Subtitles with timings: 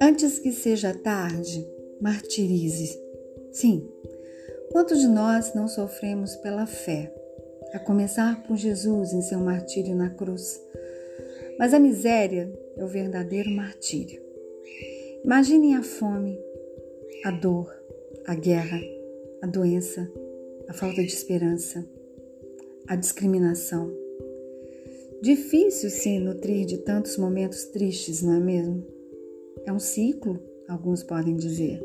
[0.00, 1.66] Antes que seja tarde,
[2.00, 3.00] martirize.
[3.52, 3.88] Sim,
[4.72, 7.12] quantos de nós não sofremos pela fé,
[7.72, 10.60] a começar por Jesus em seu martírio na cruz?
[11.58, 14.22] Mas a miséria é o verdadeiro martírio.
[15.24, 16.38] Imaginem a fome,
[17.24, 17.70] a dor,
[18.26, 18.80] a guerra,
[19.42, 20.10] a doença,
[20.68, 21.86] a falta de esperança,
[22.90, 23.88] a discriminação.
[25.22, 28.84] Difícil se nutrir de tantos momentos tristes, não é mesmo?
[29.64, 31.80] É um ciclo, alguns podem dizer.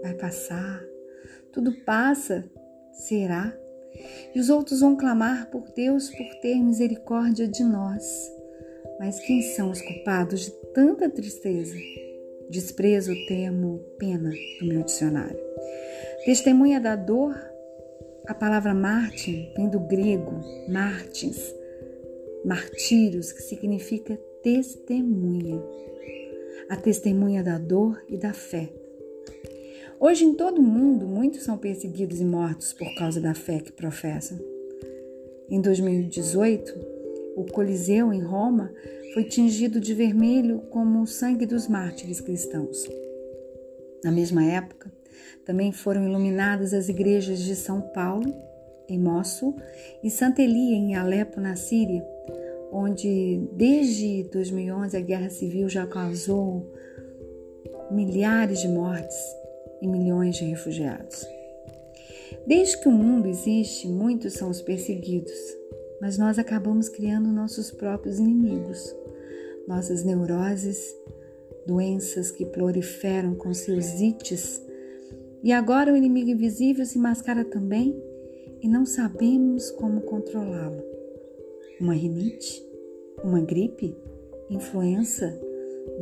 [0.00, 0.80] Vai passar,
[1.50, 2.44] tudo passa,
[2.92, 3.52] será?
[4.32, 8.04] E os outros vão clamar por Deus por ter misericórdia de nós.
[9.00, 11.74] Mas quem são os culpados de tanta tristeza?
[12.48, 15.40] Desprezo o termo pena do meu dicionário.
[16.24, 17.34] Testemunha da dor,
[18.26, 21.54] a palavra Martin vem do grego martins,
[22.44, 25.62] martírios, que significa testemunha
[26.68, 28.72] a testemunha da dor e da fé.
[30.00, 33.72] Hoje, em todo o mundo, muitos são perseguidos e mortos por causa da fé que
[33.72, 34.38] professam.
[35.50, 36.74] Em 2018,
[37.36, 38.72] o Coliseu em Roma
[39.12, 42.88] foi tingido de vermelho como o sangue dos mártires cristãos.
[44.04, 44.92] Na mesma época,
[45.46, 48.34] também foram iluminadas as igrejas de São Paulo,
[48.86, 49.56] em Mossul,
[50.02, 52.06] e Santa Elia, em Alepo, na Síria,
[52.70, 56.70] onde desde 2011 a guerra civil já causou
[57.90, 59.16] milhares de mortes
[59.80, 61.26] e milhões de refugiados.
[62.46, 65.32] Desde que o mundo existe, muitos são os perseguidos,
[65.98, 68.94] mas nós acabamos criando nossos próprios inimigos,
[69.66, 70.94] nossas neuroses,
[71.66, 74.62] doenças que proliferam com seus ites,
[75.42, 77.94] e agora o inimigo invisível se mascara também
[78.62, 80.82] e não sabemos como controlá-lo.
[81.78, 82.66] Uma rinite,
[83.22, 83.94] uma gripe,
[84.48, 85.38] influenza,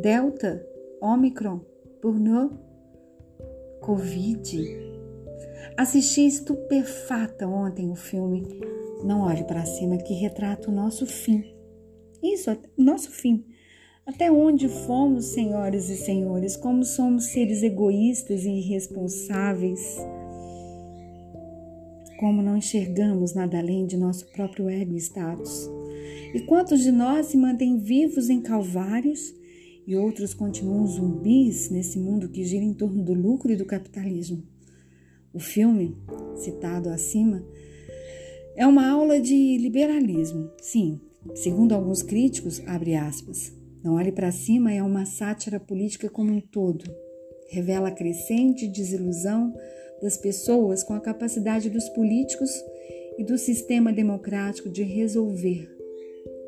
[0.00, 0.64] delta,
[1.00, 1.60] omicron,
[2.00, 2.54] burnout,
[3.80, 4.92] covid.
[5.76, 8.46] Assisti estupefata ontem o filme
[9.04, 11.44] Não Olhe para Cima, que retrata o nosso fim.
[12.22, 13.44] Isso, nosso fim.
[14.04, 19.96] Até onde fomos, senhoras e senhores, como somos seres egoístas e irresponsáveis,
[22.18, 25.70] como não enxergamos nada além de nosso próprio ego e status.
[26.34, 29.32] E quantos de nós se mantêm vivos em calvários
[29.86, 34.42] e outros continuam zumbis nesse mundo que gira em torno do lucro e do capitalismo?
[35.32, 35.96] O filme,
[36.34, 37.44] citado acima,
[38.56, 40.50] é uma aula de liberalismo.
[40.60, 41.00] Sim,
[41.36, 43.61] segundo alguns críticos, abre aspas.
[43.82, 46.84] Não olhe para cima é uma sátira política como um todo.
[47.48, 49.52] Revela a crescente desilusão
[50.00, 52.50] das pessoas com a capacidade dos políticos
[53.18, 55.68] e do sistema democrático de resolver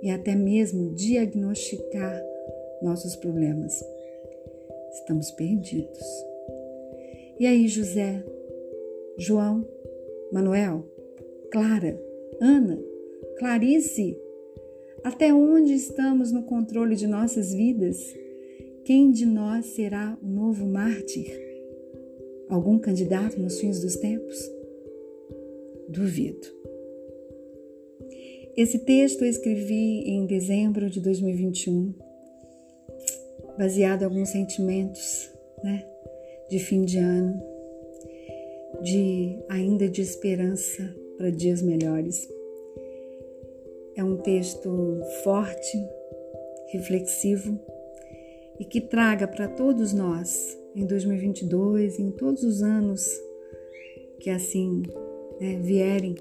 [0.02, 2.22] e até mesmo diagnosticar
[2.82, 3.82] nossos problemas.
[4.92, 6.06] Estamos perdidos.
[7.38, 8.24] E aí, José,
[9.18, 9.66] João,
[10.32, 10.84] Manuel,
[11.50, 12.00] Clara,
[12.40, 12.78] Ana,
[13.38, 14.16] Clarice,
[15.04, 17.98] até onde estamos no controle de nossas vidas?
[18.84, 21.30] Quem de nós será o novo mártir?
[22.48, 24.36] Algum candidato nos fins dos tempos?
[25.90, 26.48] Duvido.
[28.56, 31.92] Esse texto eu escrevi em dezembro de 2021,
[33.58, 35.30] baseado em alguns sentimentos,
[35.62, 35.84] né,
[36.48, 37.42] de fim de ano,
[38.82, 42.28] de ainda de esperança para dias melhores.
[43.96, 45.78] É um texto forte,
[46.72, 47.60] reflexivo
[48.58, 53.06] e que traga para todos nós em 2022, em todos os anos
[54.18, 54.82] que assim
[55.40, 56.14] né, vierem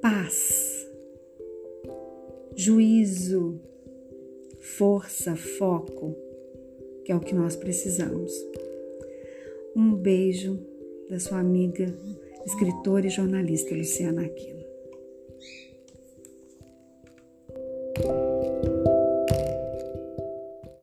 [0.00, 0.86] paz,
[2.54, 3.60] juízo,
[4.60, 6.16] força, foco,
[7.04, 8.32] que é o que nós precisamos.
[9.74, 10.58] Um beijo
[11.08, 11.86] da sua amiga,
[12.44, 14.65] escritora e jornalista Luciana Aquino.